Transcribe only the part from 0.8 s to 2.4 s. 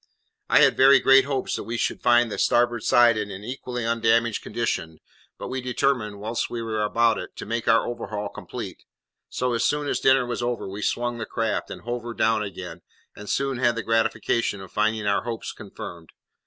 great hopes that we should find the